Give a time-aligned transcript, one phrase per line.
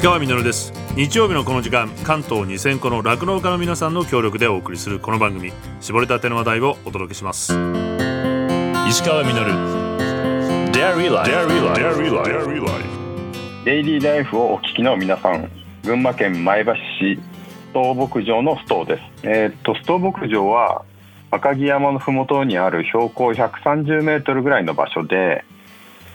[0.00, 0.72] 石川みです。
[0.96, 7.52] 日曜日のこの時間関東2000個の酪農家の皆さんの協力でお送りするこの番組絞りたての話題をお届けします。
[8.88, 9.34] 石川み
[13.66, 15.50] デイリーライフをお聞きの皆さん
[15.84, 17.16] 群馬県前橋市
[17.68, 19.02] ストー牧場のストーです。
[19.24, 20.82] えー、っとストー牧場は
[21.30, 25.44] 赤城山の麓にある標高130メートルぐらいの場所で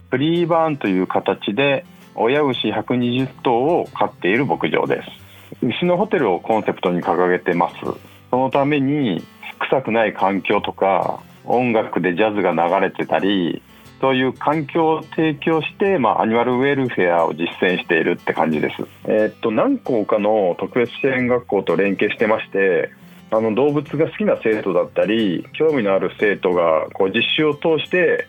[0.09, 7.75] フリーバーンという形で親牛120頭を飼っている牧場です牛のホテルをコンセプトに掲げてます
[8.29, 9.23] そのために
[9.59, 13.61] 臭くない環境とか音楽でジャズが流れてたり
[14.01, 18.83] そういう環境を提供して、まあ、アニマルウェルフェアを実践しているって感じです。
[19.05, 22.91] えー、っと何校かの特別支援学校と連携してまして
[23.31, 28.27] あの動物が好きな生徒だったり興味のある生徒がこう実習を通して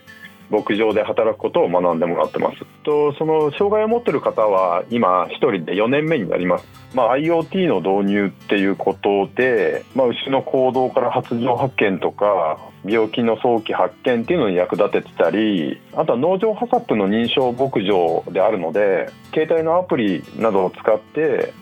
[0.49, 2.65] 牧場で働くことを学んでもらってます。
[2.83, 21.53] とその障害を持ってる方は今1人で4年目になります、まあ、IoT の導入っていうことで、まあ、牛の行動から発情発見とか病気の早期発見っていうのに役立ててたりあとは農場ハサップの認証牧場であるので携帯のアプリなどを使って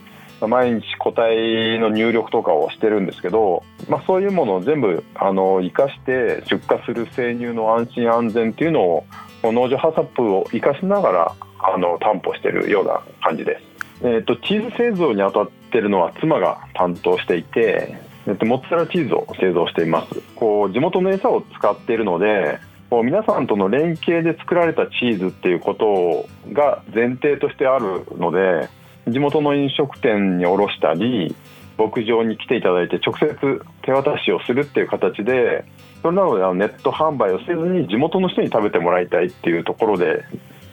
[0.42, 9.06] 毎日個体の入力とかをしてるんですけど、まあ、そういうものを全部あの生かして出荷する生乳の安心安全っていうのを
[9.44, 13.60] 農場ハサップを生かしながらあの担保してるような感じで
[14.02, 17.98] す、えーと、チーズ製造に当たってるのは妻が担当していて、
[18.28, 20.22] えーと、モッツァレラチーズを製造しています。
[20.36, 28.70] こう地元の餌を使っているのでこう皆さんとの連携で作られたチーズっていうことが前提としてあるので
[29.08, 31.36] 地元の飲食店に卸したり
[31.78, 35.66] 牧場に来ていただいて直接手渡しをするっていう形で
[36.02, 40.24] それなのでネット販売をせずに地元の人に食べてもらいたいっていうところで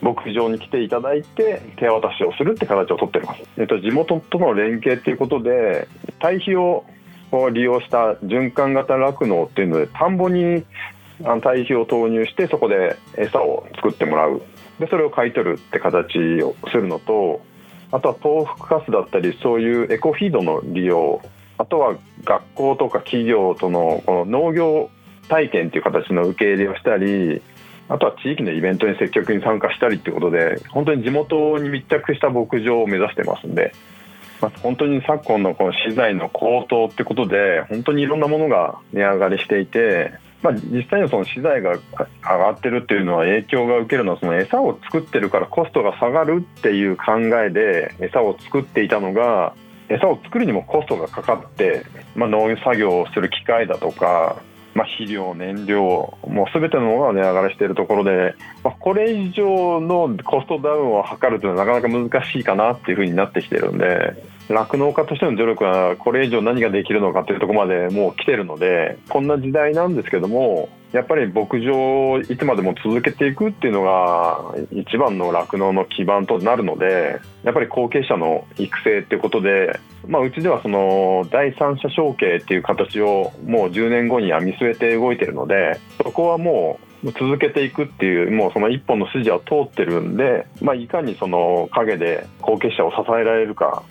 [0.01, 5.87] 牧場に来ていただいて手渡しをするって形をとってます、えっと、地元との連携っていうことで
[6.19, 6.85] 堆肥を
[7.51, 10.63] 利用した循環型酪農っていうので田んぼに
[11.19, 14.41] 堆肥を投入してそこで餌を作ってもらう。
[14.79, 17.41] でそれを買い取るって形をするのと
[17.93, 21.21] あとは豆腐カスだったりそういうエコフィードの利用
[21.59, 24.89] あとは学校とか企業とのこの農業
[25.29, 27.43] 体験という形の受け入れをしたり
[27.89, 33.73] あとは地域のイベントに積極的に参加したりということで本当に地元に密着した牧場を目指してますんで、
[34.41, 41.79] まあ、本当に昨今のこの資材の高騰ってことで本当にいろんなものが値上がりしていてまあ、実際にその資材が上
[42.21, 49.55] がってるっていうのは影響が受けるのはその餌を作ってるからコストが下がるっていう考えで餌を作っていたのが
[49.87, 54.41] 餌を作るにもコストがかかって、まあ、農業作業をする機械だとか、
[54.75, 93.83] まあ、肥料燃料もう全てのものが値上がりしているところで、まあ、これ以上のコストダウンを図るというのはなかなか難しいかなっていうふうになってきてるんで酪農家としての努力はこれ以上何ができるのかというところまでもう来てるのでこんな時代なんですけどもやっぱり牧場をいつまでも続けていくっていうのが一番の酪農の基盤となるのでやっぱり後継者の育成っていうことで、まあ、うちではその第三者承継っていう形をもう10年後には見据えて動いてるのでそこはもう続けていくっていうもうその一本の筋は通ってるんで、まあ、いかにその陰で後継者を支えられるか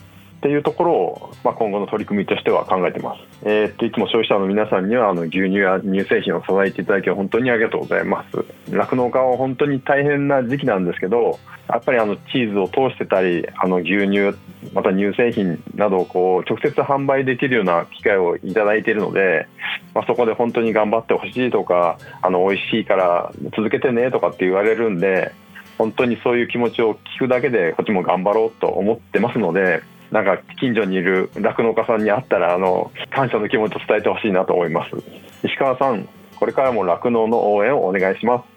[0.43, 3.21] っていうところを、まあ、今後の取り組みとしては考えてます。
[3.45, 8.45] えー、っといつも消費者の皆さんにはあの牛乳や乳製品を支えていただき本当にありがとうございます。
[8.75, 11.39] 酪農家は本当に大変な時期なんですけど、
[11.69, 14.37] やっぱりあのチーズを通してたり、あの牛乳
[14.75, 19.47] また乳製品などをこう直接販売できるような機会をいただいているので、
[19.95, 25.31] まあ、そこで本当に頑張ってほしいとか、あの美味しいから続けてねとかって言われるんで。
[25.79, 29.83] 本当にそういう気持ちを聞くだけでこっちも頑張ろうと思ってますので
[30.13, 34.91] なんか近所にいる酪農家さんに会ったらあの感謝の気持ちを伝えてほしいなと思います。
[35.43, 36.07] 石川さん
[36.37, 38.52] これからも酪農の応援をお願いします。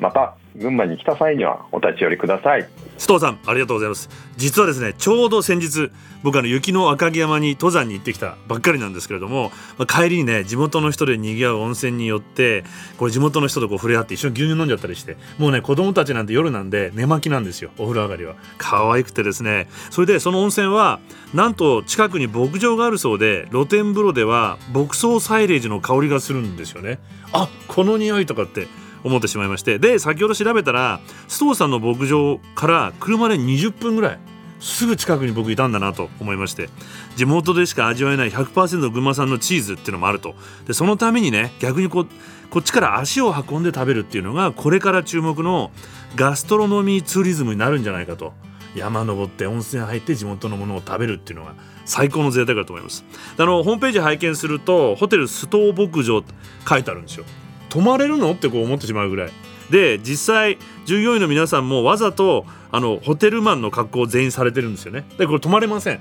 [0.00, 2.68] また群馬に来た際にはお立ち寄りください。
[2.98, 4.10] 須藤さんありがとうございます。
[4.36, 5.90] 実はですねちょうど先日
[6.22, 12.64] 僕あの雪の赤城山に登山に行ってきたばっかりなんですけれども、まあ、帰りにね地元の人で賑わう温泉に寄って
[12.98, 18.34] これ地元の人とこう触れ合って一緒に牛乳飲んじゃったりしてもうね子供たちなんて夜なんで寝巻きなんですよお風呂上がりは。
[18.58, 19.68] 可愛くてですね。
[19.90, 21.00] それでその温泉は
[21.32, 26.98] なんと近くに牧場があるそうで露天風呂では牧草サイレージの香りがするんですよね。
[27.32, 28.66] あこの匂いとかって
[29.04, 29.78] 思ってしまいまして。
[29.78, 34.18] で先ほど調べたら須藤さんの牧場から車で20分ぐらい
[34.60, 36.68] すぐ近くに僕いたんだなと思いまして。
[37.16, 40.34] 地元でしか味わえない100%群馬産のチーズっていうのもあると。
[40.66, 42.06] でそのためにね逆にこ
[42.50, 45.70] こっちから足を運んで食べるっていうのがこれから注目の
[46.16, 48.32] ガストロノミーツーリズムになるんじゃないかと。
[48.74, 51.54] 山登って温泉入って地元のものを食べるっていうのが
[51.84, 53.04] 最高の贅沢だと思います。
[53.36, 56.32] あのホームページ拝見するとホテルストー牧場って
[56.68, 57.24] 書いてあるんですよ。
[57.70, 58.32] 泊まれるの？
[58.32, 59.32] ってこう思ってしまうぐらい。
[59.70, 65.04] で実際従業員の皆さんもわざとあのホテルマンの格好を全員されてるんですよね。
[65.16, 66.00] でこれ泊まれません。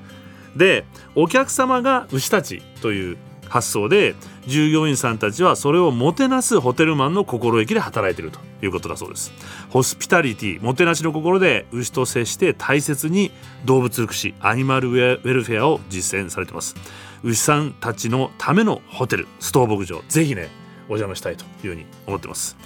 [0.56, 0.86] で
[1.16, 3.18] お客様が牛たちという
[3.48, 9.31] 発想で従業員さんたちはそれをもてなすホテルマンの心意気で働いているということだそうです。
[9.69, 13.31] ホスピタリティもてなしの心で牛と接して大切に
[13.66, 16.75] 動物福祉アニマルウェルフェアを実践されてます。
[17.24, 20.50] 牛さんたちのためのホテルストー牧場ぜひね
[20.89, 22.57] お邪魔したいというふうに思ってます。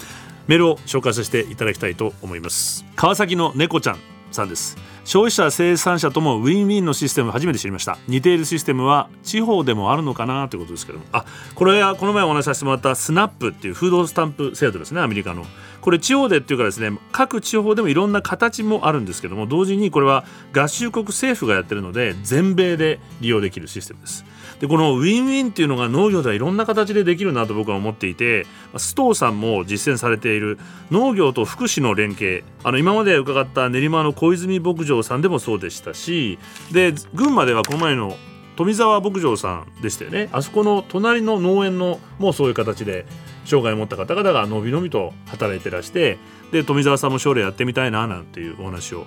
[0.47, 2.83] メールを紹介させていただきたいと思います。
[2.95, 3.99] 川崎の猫ちゃん
[4.31, 4.77] さんです。
[5.05, 7.97] 消費者生産者ともウィンウィンのシステム初めて知りました。
[8.07, 11.05] 似ているシステムは地方でもあるのかなということですけども。
[11.11, 15.45] あこれはこの前お話しさせてもらったスナップっていうフードスタンプ制度ですねアメリカの。
[15.81, 20.23] これ地方でっていうかですね各地方でもいろんな形もあるんですけども同時にこれは
[20.53, 24.23] 合衆国政府がやってるので全米で利用できるシステムです。
[24.61, 28.45] でこのウィンウィンっていうのが農業ではいろんな形でできるなと僕は思っていて
[28.75, 30.57] 須藤さんも実践されている
[30.89, 32.45] 農業と福祉の連携。
[32.63, 36.37] あの今まで伺った練馬の小泉牧場さんでもそうでしたし
[36.71, 38.15] で群馬ではこの前の
[38.55, 43.05] 富澤牧場さんでしたよねあそこの隣の農園のもうそういう形で
[43.45, 46.17] 障害を持った方々がのびのびと働いてらして
[46.51, 49.05] で富澤さんも将来やってみたいななんていうお話を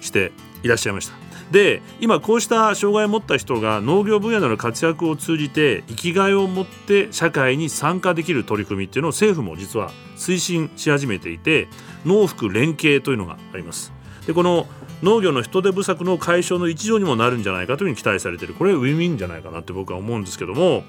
[0.00, 0.32] して
[0.62, 1.28] いらっしゃいました。
[1.50, 11.68] で今こうした障害を持った人が農業分野での活躍を通じて生きがいを持って社会に参加できる取り組みっていうのを政府も実は推進し始めていて
[12.04, 13.94] 農福連携というのがあります
[14.26, 14.66] でこの
[15.02, 18.54] 農業の人手不足の解消の一助にもなるんじゃないかというふうに期待されている。
[18.54, 20.84] これウィンウィンじゃないかなって僕は思うんですけども。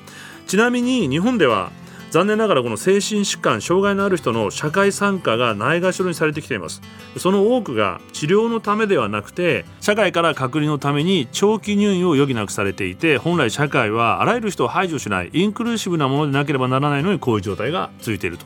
[0.48, 1.72] ちなみに日本では
[2.10, 6.82] 残念ながらこの精神疾患障害のある人の社会参加がないがしろにされてきています。
[7.18, 18.46] その多くが治療のためではなくて社会から隔離のために長期入院を余儀なくされていて本来社会はあらゆる人を排除しないインクルーシブなものでなければならないのにこういう状態が続いていると。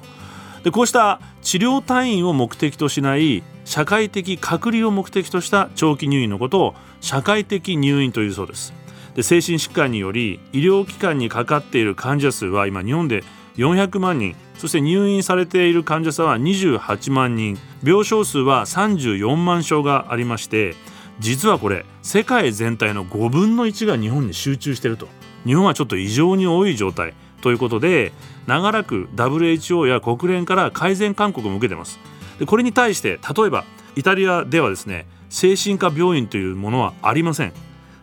[0.63, 8.73] でこうした治療退院を目的としない社会的隔離を目的とした長期入院のことを社会的入院というそうです。
[9.15, 13.23] で精神疾患により医療機関にかかっている患者数は今日本で
[13.57, 20.75] 400万人そして入院されている患者さんは28万人病床数は34万床がありまして
[21.19, 25.07] 実はこれ世界全体の5分の1が日本に集中していると。
[25.45, 28.13] 日本はちょっと異常に多い状態ということで
[28.47, 31.99] 長らく WHO や国連から改善勧告も受けてます。
[32.39, 37.53] でこれに対して例えばイタリアではですね精神科病院というものはありません。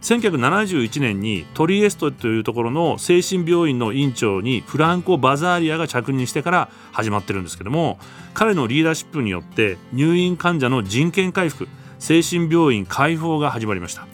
[0.02, 7.98] 1971年にトリエストというところの精神病院の院長にフランコ・バザーリアが着任してから始まってるんですけども
[8.32, 14.06] 彼のリーダーシップによって入院患者の人権回復精神病院開放が始まりました。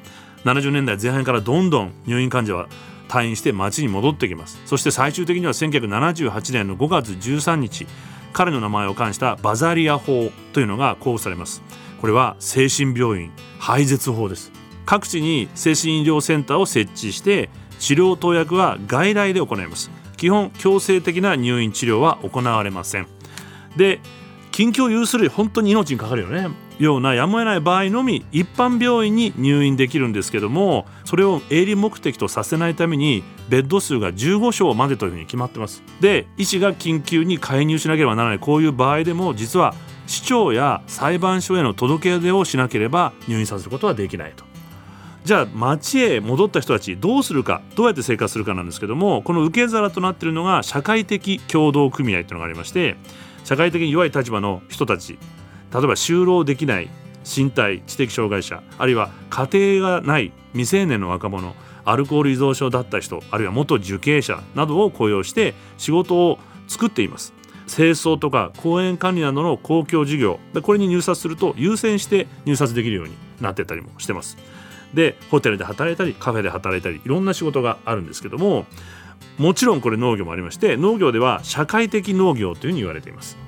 [0.45, 2.69] 70年代前半からどんどん入院患者は
[3.09, 4.61] 退院して町に戻ってきます。
[4.67, 7.87] そして最終的には1978年の5月13日
[8.33, 11.63] 彼の名前を冠したバザリア法というのが公布されます。
[12.01, 14.53] これは精神病院廃絶法です。
[14.85, 17.49] 各地に精神医療センターを設置して
[17.79, 19.91] 治療投薬は外来で行います。
[20.17, 23.07] 基本強制的な入院治療は行われません。
[23.77, 24.01] で
[24.53, 26.49] 緊急を有する本当に命にかかるよね。
[26.79, 35.83] ようなやむを得ない場合のみ一般病院に入院できるんですけどもそれを営利目的とさせないためにベッド数が15床までというふうに決まってます。
[36.01, 39.75] で医師が緊急に介入しなければならないこういう場合でも実は
[40.07, 44.45] 市長や裁判所への届け出をしなければ入院させることはできないと。
[45.25, 52.97] じゃあ町へ戻った人たちどうするかどうやって生活するかなんですけどもこの受け皿となっているのが社会的協同組合というのがありまして
[53.43, 55.19] 社会的に弱い立場の人たち
[55.73, 56.91] 例えば就労できない
[57.25, 61.55] 身体知的障害者あるいは家庭がない未成年の若者
[61.85, 67.33] アルコール依存症だった人あるいは元受刑者などを雇用して仕事を作っています。
[67.69, 74.37] 清掃とか公園管理などの公共事業これに入札すると優先して入札できるようになってたりもしてます。
[74.95, 78.67] でホテルで働いたりカフェで働いたりいろんな仕事があるんですけども
[79.37, 83.46] もちろんこれ農業もありまして農業では社会的農業というふうに言われています。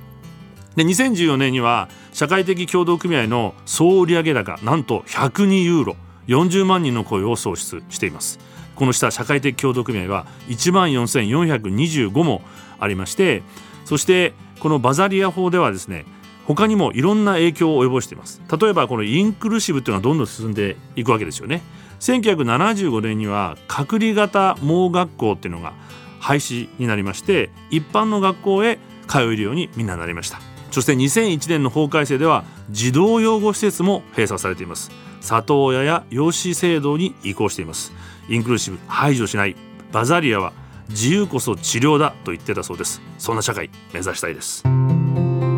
[0.78, 5.96] で2014年には社会的協同組合の総売上高なんと102ユーロ
[6.28, 8.38] 40万人の雇用を創出しています。
[8.76, 12.42] この下社会的協同組合は1万4425も
[12.78, 13.42] ありまして
[13.86, 16.04] そしてこのバザリア法ではですね
[16.46, 18.40] 他にもいろんな影響を及ぼしています。
[18.48, 21.60] 例えばこのインクルーシブというのはどんどん進んでいくわけですよね。
[21.98, 25.72] 1975年には隔離型盲学校っていうのが
[26.20, 30.47] 廃止になりまして一般の学校へ通えるようにみんななりました。
[30.70, 34.90] そして2001年の法改正では児童養護施設も閉鎖されています。
[35.20, 37.92] 里親や養子制度に移行しています。
[38.28, 39.56] インクルーシブ排除しない
[39.92, 40.52] バザリアは
[40.90, 43.00] 自由こそ治療だと言ってたそうです。
[43.18, 44.64] そんな社会目指したいです。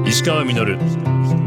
[0.07, 1.40] 石川稔。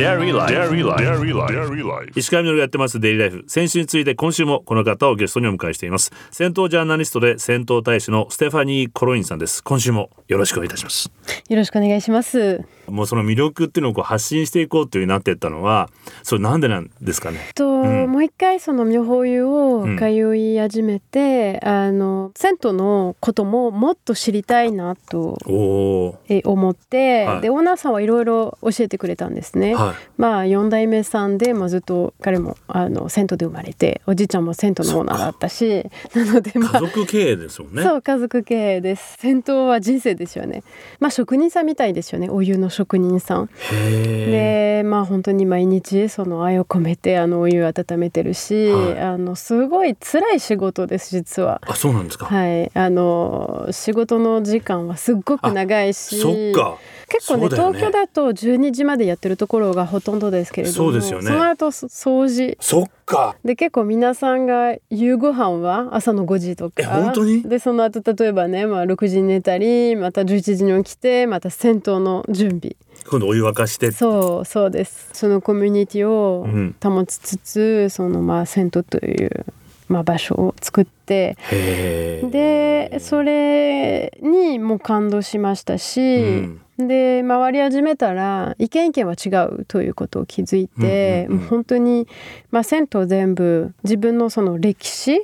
[0.00, 0.50] Dairy Life.
[0.50, 1.04] Dairy Life.
[1.04, 1.52] Dairy Life.
[1.52, 2.12] Dairy Life.
[2.16, 6.10] 石川みのるがやってますデイリーライフ先週について今週もこの方をゲストにお迎えしています。
[6.30, 9.62] 戦闘ジャーナリストで戦闘大使のステファニー・コロインさんです。
[9.62, 11.10] 今週もよろしくお願いいたします。
[11.50, 12.64] よろしくお願いします。
[12.88, 15.90] もうその魅力っていうのをこう発信していこうというなっていったのは
[16.24, 17.38] それなんでなんですかね？
[17.54, 40.62] と、うん、もう一回その妙法湯を通い始めて、うん、あの銭湯のことももっと知りたいなと思って、はい、でオーナーさんはいろいろ教えてくれたんですね、はい、まあ4代目さんで、まあ、ずっと彼もあの銭湯で生まれておじいちゃんも銭湯のオーナーだったしなので、まあ、家族経営ですもんねそう家族経営です銭湯は人生ですよね
[40.98, 43.50] まあ職人さんみたいですよねお湯の職人さん。
[43.70, 51.60] でまあ本当に毎日その愛を込めてあのお湯を温めてるし、はい、あのすごい辛い仕事です実は。
[51.66, 52.26] あそうなんですか。
[52.26, 56.20] はいあの仕事の時間はすっごく長いし。
[56.20, 56.78] そっか。
[57.10, 72.76] 結構ね、ね、東京だと12時までやってるところがほとんどですけれどもそうですよ、ね、その後掃除そっかで結構皆さんが夕ご飯は朝の5時とか本当にでその後例えばね、まあ、6時に寝たりまた11時に起きてまた銭湯の準備
[73.08, 76.46] 今度お湯沸かしてそうそうですそのコミュニティを
[76.82, 79.46] 保ちつつ、うん、そのまあ銭湯という
[79.90, 92.08] まあ、場所を作ってでそれにも感動しましたし、うんで回り始めたら意見意見は違うということを気づいて、うんうんうん、もう本当に、
[92.50, 95.20] まあ、銭湯全部自分のその歴史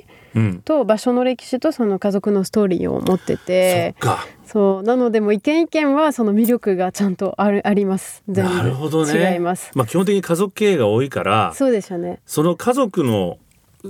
[0.65, 3.95] と場所の歴史とその家族のストーリーを持ってて、
[4.45, 4.83] そう。
[4.83, 8.23] なのでも意見意見はその魅力がちゃんとあるあります。
[8.27, 8.53] 全部。
[8.53, 12.19] なるほど、ね、違います、まあ、基本的に家族経営が多いからそうですよね。
[12.25, 13.37] その家族の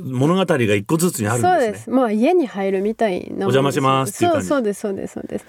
[0.04, 1.90] 物語が一個ずつにあるんです、ね、そうです。
[1.90, 3.48] まあ家に入るみたいな。
[3.48, 5.46] お邪魔しますそうそうですそうですそうです。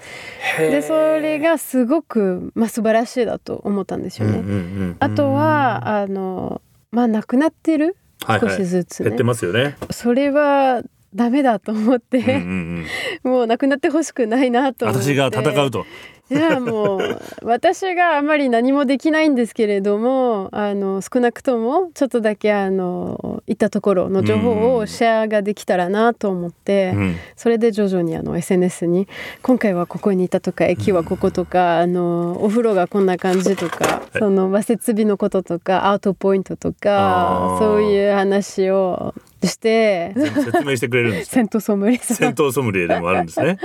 [0.57, 4.39] でそれがすごくまあ素晴らしいだと思ったんですよね。
[4.39, 7.95] うんうんうん、あとはあのまあなくなってる、
[8.27, 9.75] 少しずつ、ね、減ってますよね。
[9.91, 10.81] それは
[11.13, 12.85] ダメだと思って、うんうん
[13.23, 15.85] うん、 もうなくなってほしくないなと私が戦うと
[16.29, 29.07] いやもう私があまり何もできないんですけれどもあの少なくともちょっとだけあの行ったところの情報をシェアができたらなと思って、うん、それで徐々にあの SNS に
[29.41, 39.13] 今回はここにいたとか駅はこことか、あのお風呂がこんな感じとか、その和設備のこととかアウトポイントとかそういう話を
[39.47, 40.13] して。
[40.15, 43.57] 説明してくれるんです戦闘ソムリエ戦闘ソムリエでもあるんですね。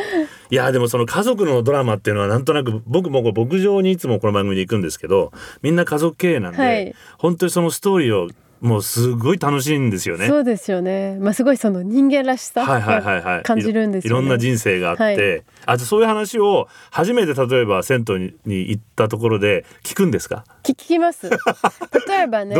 [0.50, 8.28] いやでもその家族のドラマっていうのはなんとなく僕も牧場にいつもこの番組で行くんですけどみんな家族経営なんで、はい、本当にそのストーリーを
[8.60, 10.26] もうすごい楽しいんですよね。
[10.26, 11.18] そうですよね。
[11.20, 20.44] まあすごいその人間らしさが感じるんですよ、ね、いろんな人生があって、はい、あそういう話を初めて例えば銭湯にに行ったところで聞くんですか？
[20.62, 21.28] 聞きます。
[22.08, 22.56] 例えばね、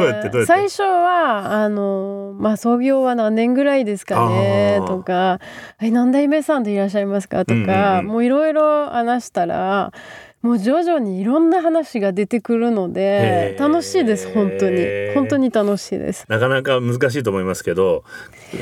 [0.47, 5.41] 最初はあのまあ創業は何年ぐらいですかねとか、
[5.81, 9.93] え何代目さんでいらっしゃいますかとか、うんうんうん、もういろいろ話したら。
[10.45, 14.85] もう徐々にいろんな話が出てくるので楽しいです本当に。
[15.15, 16.27] 本当に楽しいです。
[16.29, 18.05] なかなか難しいと思いますけど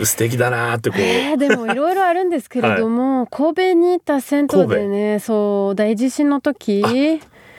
[0.05, 6.85] 素敵だなってこう、えー、でもいろいろあるんですけれども、 はい、神戸にいた銭湯でねそう大地震の時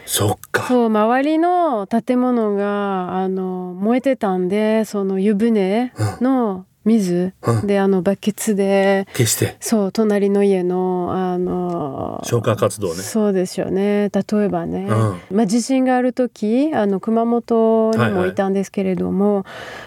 [0.06, 0.64] そっか。
[0.70, 9.56] そう周りの建物があの燃えてたんでその湯船の、水、うん、であのバケツで消して。
[9.60, 13.02] そう隣の家のあの消火活動ね。
[13.02, 14.10] そうですよね。
[14.10, 19.44] 例えばね、うん、まあ、地震がある時あの熊本にもいたんですけれども、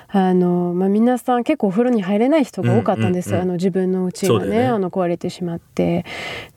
[0.09, 6.05] はいはい、あのまあ、皆さん結構お風呂に入れない人が多かったんです、うんうんうん、あの自分の家がね、ね、あの壊れてしまって。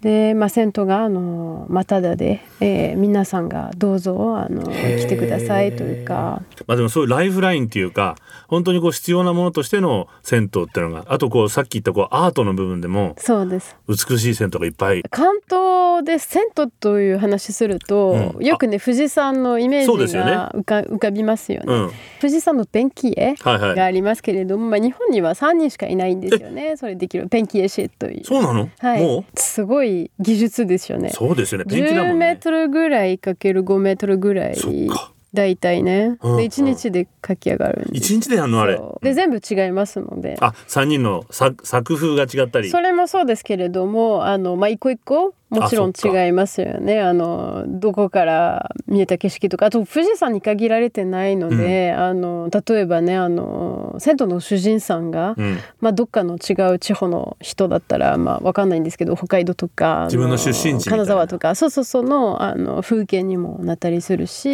[0.02, 8.16] で、まあ、銭湯があの、まあ、ただで、えー、皆さんがどうぞあの来てくださいというか、まあ、でもそういうライフラインっていうか
[8.48, 13.76] 本当にこう必要なものとしての銭湯ってのがあとこうさっき言ったこうアートの部分でもそうです。
[13.88, 15.02] 美しい銭湯がいっぱい。
[15.10, 26.78] 関東で銭湯という話すると、うん、よくね富士山のイメージが浮か,、浮かびますよね、うん、富士山のペンキ絵がありますけれども、はいはい、まあ、日本には3人しかいないんですよね。
[26.78, 28.24] それできるペンキ絵師という。
[28.24, 29.40] そうなの、はい、もう？
[29.40, 31.10] すごい技術ですよね。
[31.10, 31.66] そうですよね。
[31.66, 32.26] ペンキだもんね。
[32.26, 38.62] 10メートルぐらいかける5メートルぐらいそっか大体ね、うん、で1日で書き上がる一日でやるの？
[38.62, 38.80] あれ。
[39.02, 40.38] で全部違いますので。
[40.42, 42.70] あ三人の作作風が違ったり。
[42.70, 47.02] それもそうですけれどもあの、まあ、一個一個もちろん違いますよね。
[47.02, 49.68] あのどこから見えた景色とか。
[49.68, 64.50] あと富士山に限られてないので、うん、あの例えばねあの銭湯の主人さんが、うん、まあ、どっかの違う地方の人だったら、まあ、分かんないんですけど北海道とか自分の出身地金沢とかそうそうそのあの風景にもなったりするし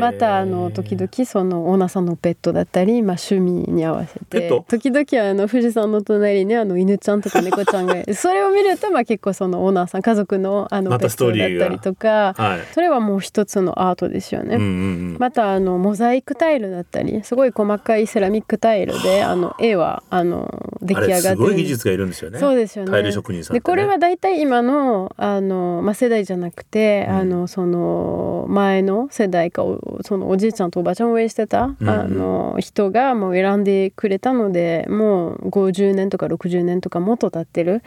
[0.00, 14.56] またあの時々そのオーナーさんのペットだったり、まあ、趣味に合わせて時々あの富士山の隣にあの犬ちゃんとか猫ちゃんがそれを見ると、まあ、結構そのオーナーさん家族のあのペットだったりとか、はい、それはもう一つのアートですよね。
[14.56, 14.70] うんうんう
[15.14, 22.38] ん、またあのモザイクタイルだったりすごい細かいセラミックタイルであの絵はあの出来上がってすごい技術がいるんですよね。
[22.38, 22.90] そうですよね。
[22.90, 29.62] タイル職人さん、ね、でこれは大体今のあの、まあ、世代じゃなくて、うん、あのその前の世代か
[30.02, 37.82] そのおじいちゃんとおばあちゃんを応援してた、うん、あの人がもう選んでくれたのでもう50年とか60年とかもっと経ってる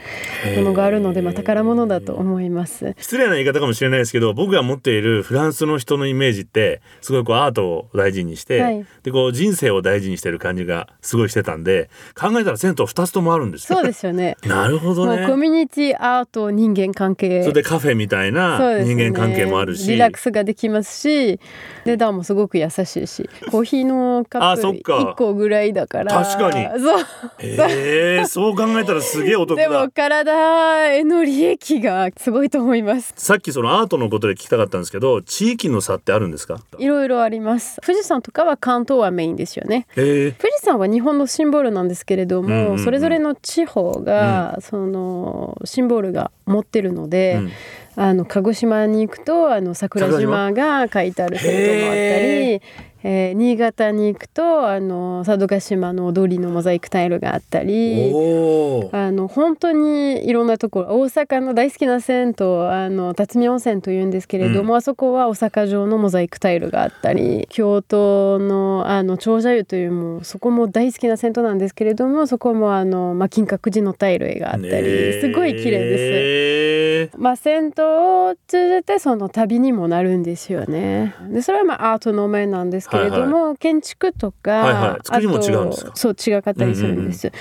[0.56, 2.96] ものがあるので、まあ、宝物だと思います。
[2.98, 14.38] 失礼な言い方かもしれないですけど僕が持っているフランスの人のイメージってすごいこうアートを大事にして、はい、でこう人生を大事にしてる感じがすごいしてたんで考えたら銭湯2つともあるんですそうですよね。
[14.46, 15.28] なるほどね。
[15.28, 17.42] コミュニティアート人間関係。
[17.42, 21.40] それでカフェみたいな人間関係もあるし、ね、リラックスができますし
[21.86, 26.24] 値段もすごく優しいし コーヒーのカップ1個ぐらいだから。
[26.24, 26.82] 確かに。
[26.82, 27.06] そう。
[27.40, 33.14] えー、そう考えたらすげえお得 でも体への利益がすごいと思います。
[33.18, 36.60] さっきそのアートのことで聞きたかったんですけど地域の差ってあるんですか？
[36.78, 37.80] いろいろあります。
[37.86, 47.52] 富士山とかは関東はメインですよね、富士山は日本のシンボルなんですけれども、うんそれぞれの地方が、うん、そのシンボルが持ってるので、うん。
[47.98, 52.62] あの鹿児島に行くとあの桜島が書いてある銭湯もあったり
[53.08, 77.18] えー、新潟に行くとあの佐渡島の踊りのモザイクタイルがあったりあの本当にいろんなところ大阪の大好きな銭湯あの辰巳温泉というんですけれども、うん、あそこは大阪城のモザイクタイルがあったり京都のあの長者湯というもそこも大好きな銭湯なんですけれどもそこもあの、まあ、金閣寺のタイル絵があったりすごい綺麗です。
[77.20, 81.14] まあ、銭湯を通じてその旅にもなるんですよね。
[81.30, 85.92] でそれはまあアートの面なんですけれども、はいはい、建築とか、はいはい、作りも違うんですか？
[85.96, 87.34] そう違かったりするんです、うん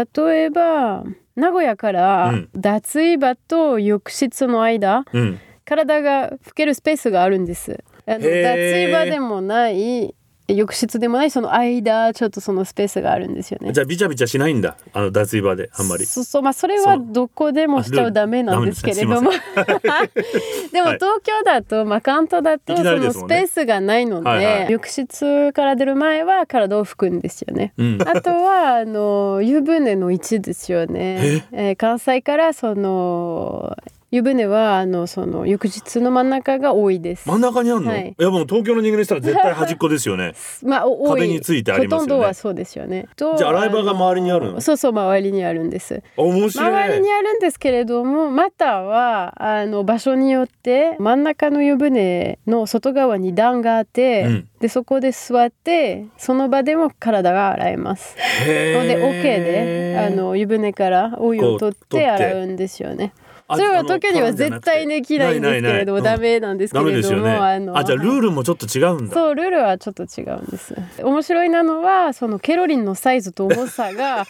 [0.00, 1.04] うん、例えば
[1.36, 7.84] 名古屋から脱衣場と浴室の間、うん、体が拭けるスペースがあるんです。
[8.06, 10.14] 脱衣場でもない
[10.48, 13.72] 浴室でもないその間ちょっとそのスペースがあるんですよね。
[13.72, 14.76] じゃあビチャビチャしないんだ。
[14.94, 16.06] あの脱衣場であんまり。
[16.06, 18.42] そうそうまあそれはどこでもしちゃダメ。
[18.42, 19.30] なんですけれども。
[20.72, 31.44] でも東京だと、まあ関東だとそのスペースがないので、はいはい、浴室から出る前は体を拭くんですよね、うん、あとはあの湯船の位置ですよね。
[31.52, 33.76] えー、関西からその
[34.10, 37.28] 湯船はあのその浴室の真ん中が多いです。
[37.28, 37.90] 真ん中にあるの？
[37.90, 40.32] はい、いやもう東京の人間にしたら絶対端っこですよね。
[40.64, 42.06] まあ壁についてありますよね。
[42.06, 43.06] ほとんどはそうですよね。
[43.16, 44.60] じゃあ洗い場が周りにあるの？
[44.62, 46.02] そうそう周りにあるんです。
[46.16, 46.68] 面白い。
[46.68, 58.16] 周りにあるんですけれども、またはあの場所によって真ん中の湯船の外側に段があって、うん、でそこで座ってその場でも体が洗えます。
[58.40, 58.46] の
[58.84, 63.12] で OK であの湯船からお湯を取って洗うんですよね。
[63.50, 69.14] それは東京には絶対できないんですけれどもダメなんですけれども、ね、あのあじゃあルールもちょっと違うんだ。
[69.14, 70.74] そうルールはちょっと違うんです。
[71.02, 74.26] 面白いなのはそのケロリンのサイズと重さが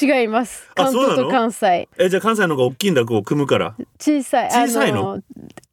[0.00, 0.68] 違います。
[0.74, 1.88] 関東と関西。
[1.98, 3.74] えじゃあ関西の方が大きいんだこう組むから。
[4.00, 4.50] 小さい。
[4.50, 5.20] 小さいの？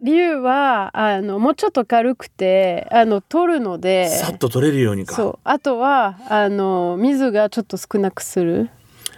[0.02, 5.16] 理由はあのもうちょっと軽くてあの取るのでさっと取れるようにか。
[5.16, 5.40] そう。
[5.44, 8.70] あとはあの水がちょっと少なくする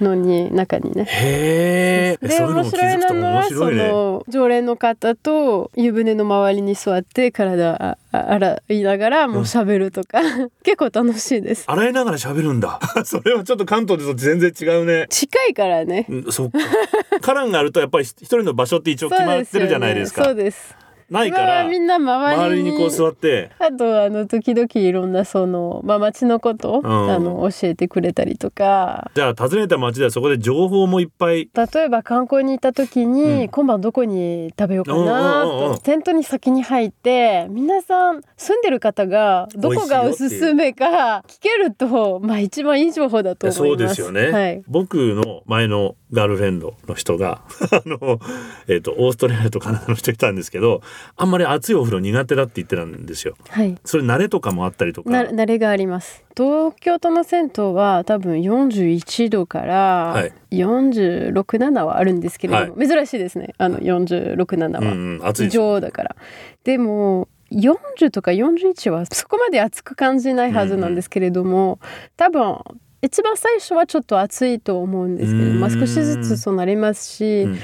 [0.03, 1.05] のに中にね。
[1.05, 2.27] へえ。
[2.27, 11.65] で面白いのはその常連の方と湯船の周りに座って体洗いながらもう喋るとか、うん、結構楽しいです。
[11.67, 12.79] 洗いながら喋るんだ。
[13.05, 15.07] それはちょっと関東でと全然違うね。
[15.09, 16.05] 近いからね。
[16.09, 16.59] うん、そっか。
[17.21, 20.25] カランがあるとやっぱり一人の場所って一応決まってるじゃないですか。
[20.25, 20.75] そうです、
[21.09, 23.51] ないからみんな周りにこう座って。
[23.59, 29.11] あとあの時々いろんなその、まあ、町のこと、うん、あの教えてくれたりとか。
[29.15, 31.49] じゃあ訪ねた町ではそこで情報もいっぱい。
[31.53, 43.57] 例えば観光に行った時に、うん、今晩どこに食べようかなとテントに先に入って皆さん住んでる方がどこがおすすめか聞けるとまあ一番いい情報だと思います。
[43.57, 48.19] そうですよね、はい、僕の前のガールフレンドの人が あの、
[48.67, 50.81] えーと、オーストラリアとカナダの人いたんですけど
[51.17, 53.35] あんまり熱いお風呂苦手だって言ってたんですよ。
[53.49, 53.75] はい。
[53.83, 55.09] それ慣れとかもあったりとか？
[55.09, 56.23] 慣れがあります。
[56.37, 63.53] 東京都の銭湯は多分41度から46、7はあるんですけれども、はい、珍しいですね。
[63.57, 64.79] あの46、7は。
[64.79, 65.47] うん、うん、暑い。
[65.47, 66.15] 異だから。
[66.63, 72.57] でも40とか41はそこまで暑く感じないはずなんですけれども、うん、多分
[73.03, 77.59] 一番最初はちょっと暑いと思うんですけど、まあ、少しずつそうなりますし、うん、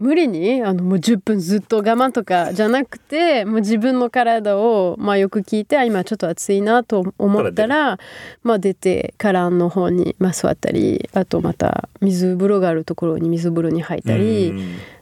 [0.00, 8.00] 無理にあのもう10分ずっと我慢とかじゃなくてもう自分の体を、まあ、よく聞いて今ちょっと暑いなと思ったら、
[8.42, 14.52] まあ、出てからの方に、まあ、座ったりあとまた水風呂があるところに水風呂に入ったり。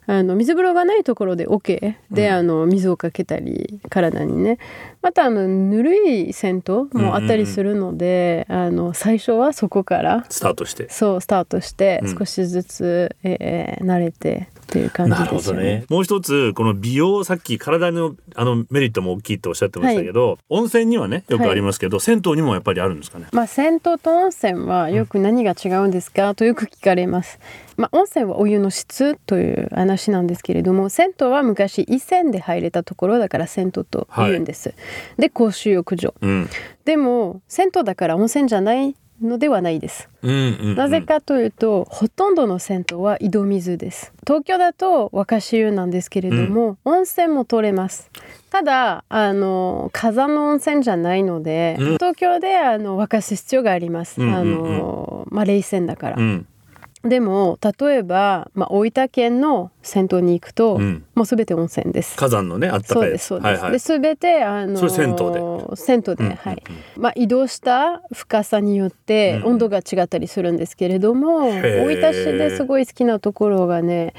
[0.09, 4.59] あの水風呂がないところで OK で、うん、あの水をかけたり体にね。
[5.03, 10.88] またあのぬるい銭湯もあったりするので、うんうんうん、あの最初はそこからスタートして。
[10.88, 15.62] そうスタートして少しずつ、うん、えー、慣れてっていう感じですよね。
[15.62, 23.26] ねもう一つこの美容さっき体のあのメリットも大きいとおっしゃってましたけど、はい、温泉にはねよくありますけど、はい、銭湯にもやっぱりあるんですかね？
[23.33, 27.40] まあ銭湯と温泉はよく何が違うんですか、うん、とよく聞かれます。
[27.78, 34.68] まあ温泉はお湯の質という話なんですけれども、銭湯は昔一銭で入れたところだから銭湯と言うんです。
[34.68, 34.74] は
[35.18, 36.48] い、で公衆浴場、うん、
[36.85, 44.12] でも銭湯だから温泉じゃないのではないです、うんうんうん、なぜかというとほとんどの銭湯は井戸水です。
[44.26, 48.11] 東京だと若潮湯なんですけれども、うん、温泉も取れます。
[48.50, 56.16] ただあの火山の温泉じゃないので、うん、東京であの沸かす必要があります、うんうんうん、あのまあ冷泉だから、
[57.04, 62.16] でも例えば、まあ、大分県の銭湯に行くと、うん、もうすべて温泉です。
[62.16, 63.02] 火山のねあったかい。
[63.02, 65.76] そうですそうです、はいはい、で全てあのそれ銭湯で。
[65.76, 66.62] 銭湯で、うん、はい、
[66.96, 74.14] まあ、移動した深さによって温度が違ったりするんですけれども、うん、大分市ですごい好きなところがね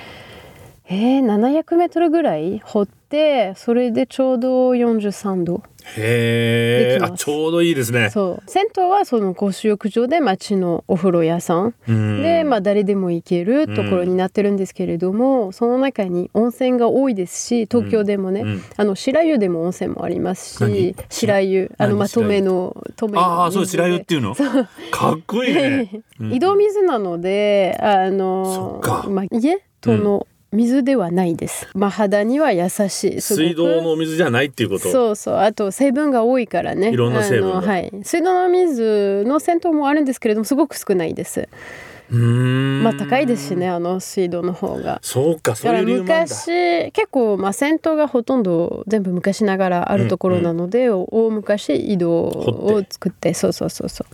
[0.91, 5.63] えー、700メートルぐらい掘ってそれでちょうど43度。
[5.98, 8.10] へえちょうどいいですね。
[8.12, 8.50] そう。
[8.50, 11.74] 銭湯はその公衆浴場で町のお風呂屋さん。
[11.88, 18.43] で、まあ、誰でも行けるところになってるんですけれどもその中に温泉が多いですし東京でもね、
[18.78, 21.72] あの白湯でも温泉もありますし白湯。
[21.78, 24.36] あのまとめの止めああそう白湯っていうの？
[24.91, 29.60] かっこいいね、 井戸水なのであのまあ、家？
[29.82, 31.67] との、水ではないです。
[31.73, 33.21] まあ肌には優しい。
[33.21, 34.91] 水道の水じゃないっていうこと？
[34.91, 35.35] そうそう。
[35.35, 36.89] あと成分が多いからね。
[36.91, 37.91] いろんな成分はい。
[38.03, 41.47] 水道の水の銭湯もあるんですけれどもすごく少ないです。
[42.12, 54.05] まあ高いですしねあの水道の方がそうかそういう理由昔結構まあ銭湯がほとんど全部昔ながらあるところなので、うんうん、大昔井戸を作ってそうそうそうそ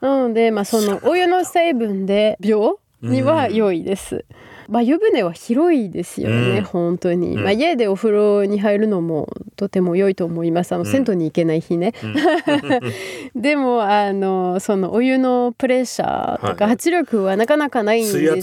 [0.00, 4.24] うなのでまあそのお湯の成分で病には良いです。
[4.68, 10.74] まあ、湯船は広いですよね、うん、本当に、うん、まあ、家でお風呂に入るのもとても良いと思います。
[10.74, 11.92] あの、銭湯に行けない日ね、
[13.34, 18.36] でもあのそのお湯のプレッシャーとか圧力はなかなかないんですよ、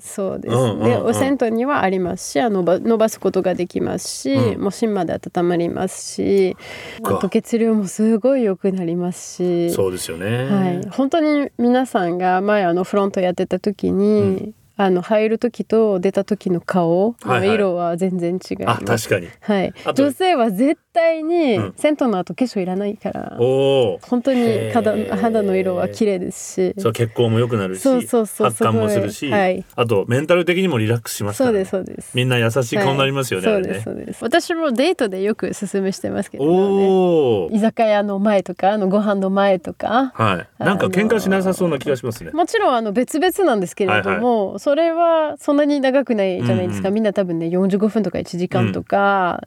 [0.00, 6.56] そうです、うんうんうん、でお銭湯にはありますしあの伸ばすことができますし、もう芯まで温まりますし
[7.02, 9.70] あと血流もすごい良くなりますし。
[9.70, 18.84] そうですよね、はい、本当に皆さんが前あのフロントやってた時に、あの入る時と出た時の顔の色は全然違います。
[18.86, 19.28] 確かに。
[19.40, 19.74] はい。
[19.94, 32.16] 女性は絶対に銭湯の後化粧いらないから、うん、本当に肌肌の色は綺麗ですし、そう血行も良くなるし、そうそうそう発汗もするし、はい、あとメンタル的にもリラックスしますから、ね、そうですそうです。
[32.16, 33.52] みんな優しい顔になりますよね。
[33.52, 34.24] はい、そうですそうです。
[34.24, 37.54] 私もデートでよく勧めしてますけどね。
[37.54, 40.64] 居酒屋の前とかあのご飯の前とか、はい。
[40.64, 42.30] なんか喧嘩しなさそうな気がしますね。
[42.30, 49.42] もちろんあの別々なんですけれども、はいはいそれはそんなに長くないじゃないですか、うんうん、みんな多分ね45分とか1時間とか、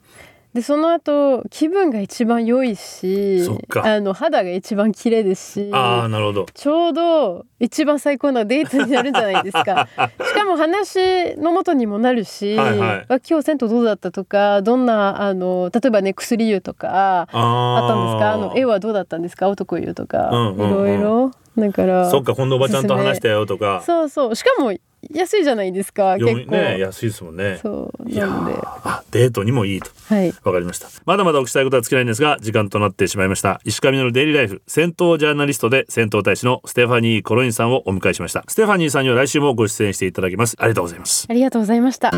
[0.52, 3.40] うん、でその後気分が一番良いし
[3.82, 6.46] あの肌が一番綺麗ですしあなるほど。
[6.52, 9.88] ちょうど一番最高なデートになるんじゃないですか。
[10.28, 18.32] しかも話のもとにもなるし、はいはい、今日銭湯どうだったとかどんなあの例えばね薬湯とかあったんですか？
[18.34, 19.48] あの絵はどうだったんですか？
[19.48, 21.30] 男湯とか、いろいろ。
[21.56, 23.80] だからそっか今度おばちゃんと話したよとか。
[23.86, 24.34] そうそう。
[24.34, 24.72] しかも
[25.12, 26.50] 安いじゃないですか結構。
[26.50, 27.58] ね安いですもんね。
[27.62, 28.54] そうなんで。
[28.62, 29.90] あデートにもいいと。
[30.08, 30.32] はい。
[30.42, 30.88] わかりました。
[31.04, 33.60] まだまだお聞きしたいことは尽きないんですが時間となってしまいました。
[33.64, 38.44] 石上のデイリーライフ戦闘ジャーナリストで戦闘大使のステファニー・コロインさんをお迎えしました。
[38.48, 40.56] ステファニーさんには来週もご出演していただきます。
[40.58, 41.26] ありがとうございます。
[41.28, 42.08] ありがとうございました。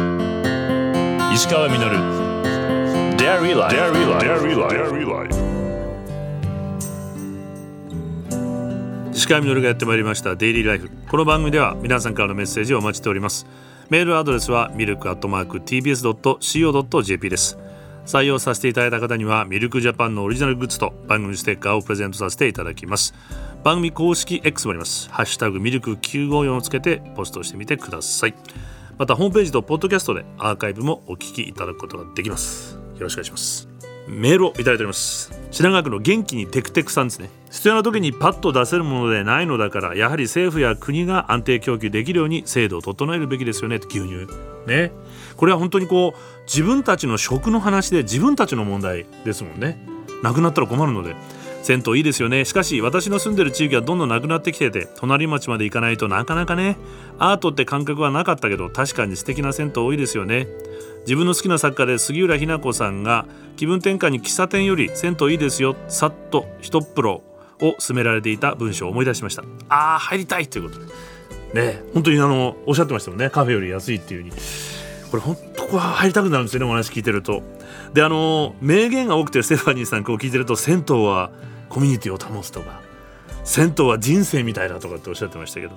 [1.35, 2.37] 石川稔
[3.17, 5.56] Dairy Life Dairy Life
[9.17, 13.47] 石川みのるがやってまいりましたデイリーライフこの番組では皆さんからのメッセージをお待ちしております。
[13.89, 17.57] メールアドレスはミルクアットマーク TBS.CO.JP です。
[18.05, 23.15] 採用させていただいた方にはミルクジャパンのオリジナルグッズと番組ステッカーをプレゼントさせていただきます。
[23.65, 25.11] 番組公式 X もあります。
[25.11, 28.35] ハッシュタグミルク954をつけてポストしてみてください。
[28.99, 32.75] またホームページとポッドキャストでアーカイブもお聞きいただくことができます。
[32.75, 33.76] よろしくお願いします。
[34.07, 35.33] メールをいただいております。
[35.51, 37.31] 品川区の元気にテクテクさんですね。
[37.51, 43.77] 必要な時にパッと出せるものでないのだからやはり政府や国が安定供給できるように制度を整えるべきですよね。
[43.77, 44.27] 牛乳。
[44.67, 44.93] ね。
[45.37, 49.79] これは本当にこう自分たちの食の話で自分たちの問題ですもんね。
[50.23, 51.17] なくなったら困るので。
[51.67, 52.45] 銭湯いいですよね。
[52.45, 56.77] しかし私の住んでる地域はどんどんなくなってきてて隣町まで行かないとなかなかね
[57.19, 60.47] アートって感覚はなかったけど確かに素敵な銭湯多いですよね。
[61.07, 67.23] 自分の好きな作家で杉浦日奈子さんが気分転換に喫茶店より銭湯いいですよさっと一プロ
[67.61, 69.43] を勧められていた文章を思い出しました。
[69.69, 70.87] ああ入りたいということで。
[71.55, 73.31] ね本当にあのおっしゃってましたもんね。
[73.31, 74.43] カフェより安いっていう風に
[75.11, 77.43] これ本当ここは入りたくなるんですよねお話聞いてると。
[77.95, 81.31] であの名言が多くてステファニーさんこう聞いてると銭湯は
[81.69, 82.81] コミュニティを保つとか
[83.45, 85.77] 銭湯は人生みたいだとかっておっしゃってましたけど。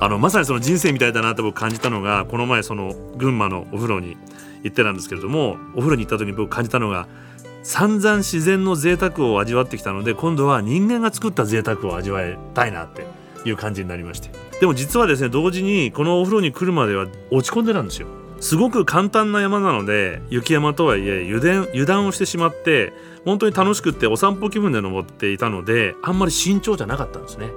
[0.00, 4.16] あのまさにその人生みたいだなと僕感じたのがこの前その群馬のお風呂に
[4.64, 7.06] 行ってたんですけれどもお風呂に行った時に僕感じたのが
[7.62, 13.06] 散々自然の贅沢を味わってきたので今度は人間が作った贅沢を味わいたいなって
[13.46, 14.30] いう感じになりまして。
[14.60, 18.08] でも実はですね同時にこのお風呂に来るまでは落ち込んでたんですよ。
[18.40, 22.92] すごく簡単な山なので雪山とはいえ油断油断をしてしまって
[23.24, 27.50] 本当に楽しくってお散歩気分で登っていたのであんまり慎重じゃなかったんですね。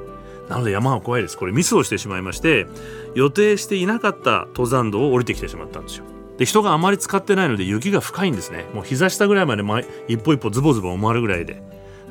[0.47, 1.37] なので山は怖いです。
[1.37, 2.67] これミスをしてしまいまして
[3.15, 6.05] 予定していなかった登山道を降りてきてしまったんですよ。
[6.37, 8.65] で人があまり使ってないので雪が深いんですね。
[8.73, 9.63] もう膝下ぐらいまで
[10.07, 11.61] 一歩一歩ズボズボ回るぐらいで。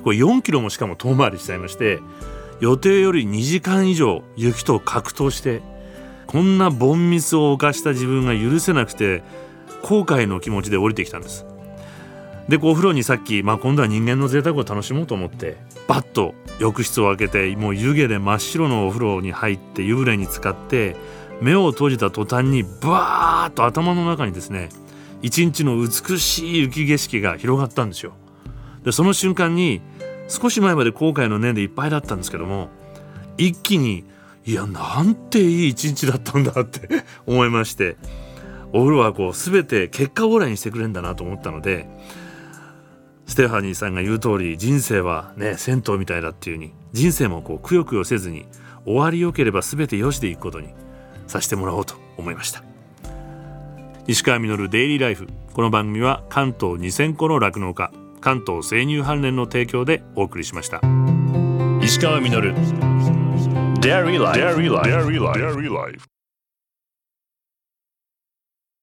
[0.07, 1.99] これ4キロもしかも遠回りしちゃいまして
[2.61, 5.63] 予定より2時間以上雪と格闘して
[6.29, 9.25] こんな凡ミスを犯した自分が許せなくて
[9.83, 11.45] 後悔の気持ちで降りてきたんです。
[12.49, 15.57] でお風呂にさっき、まあ、今度は人間の贅沢を楽しもうと思って
[15.89, 20.95] バッと浴室を開けてもう湯気で真っ白のお風呂に入って湯船に浸かって
[21.41, 24.69] 目を閉じた途端にバーッと頭の中にですね
[25.23, 28.13] 一日の美しい雪景色が広がったんですよ。
[28.85, 29.81] でその瞬間に
[30.29, 32.69] 少し前まで後悔の念でいっぱいだったんですけども
[33.37, 34.05] 一気に
[34.45, 37.97] いやなんていい一日だったんだって 思いまして
[38.73, 41.89] お風呂はこう全て結果オーライにしてくれるんだなと思ったので
[43.27, 48.47] ステファニーさんが言う通り人生はね銭湯みたいだっていうに人生もこうくよくよせずに
[48.85, 50.69] 終わりよければ全てよしでいくことに
[51.27, 52.63] させてもらおうと思いました
[54.07, 60.81] 石川稔デイリーライフこの番組は関東2000個の酪農家関東生乳関連の提供でお送りしました
[61.83, 62.55] 石川稔
[63.81, 64.37] Dairy Life.
[64.37, 65.39] Dairy Life.
[65.39, 66.16] Dairy Life.